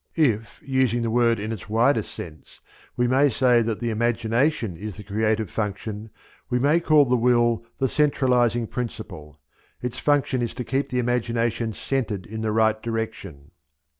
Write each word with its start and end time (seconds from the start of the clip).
If, 0.15 0.59
using 0.65 1.03
the 1.03 1.11
word 1.11 1.39
in 1.39 1.51
its 1.51 1.69
widest 1.69 2.11
sense, 2.15 2.59
we 2.97 3.07
may 3.07 3.29
say 3.29 3.61
that 3.61 3.79
the 3.79 3.91
imagination 3.91 4.75
is 4.75 4.97
the 4.97 5.03
creative 5.03 5.51
function, 5.51 6.09
we 6.49 6.57
may 6.57 6.79
call 6.79 7.05
the 7.05 7.15
will 7.15 7.63
the 7.77 7.87
centralizing 7.87 8.65
principle. 8.65 9.39
Its 9.79 9.99
function 9.99 10.41
is 10.41 10.55
to 10.55 10.63
keep 10.63 10.89
the 10.89 10.97
imagination 10.97 11.71
centred 11.71 12.25
in 12.25 12.41
the 12.41 12.51
right 12.51 12.81
direction. 12.81 13.51